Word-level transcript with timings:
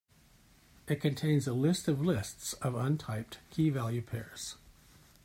It 0.87 0.99
contains 0.99 1.45
a 1.45 1.53
list 1.53 1.87
of 1.87 2.01
lists 2.01 2.53
of 2.53 2.73
untyped 2.73 3.35
key-value 3.51 4.01
pairs. 4.01 4.55